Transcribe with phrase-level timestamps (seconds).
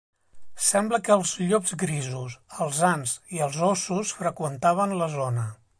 [0.67, 5.51] Sembla que els llops grisos, els ants i els óssos freqüentaven la zona.